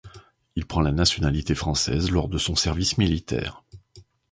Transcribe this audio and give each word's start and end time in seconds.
Il 0.55 0.65
prend 0.65 0.81
la 0.81 0.91
nationalité 0.91 1.53
française 1.53 2.09
lors 2.09 2.27
de 2.27 2.39
son 2.39 2.55
service 2.55 2.97
militaire. 2.97 3.63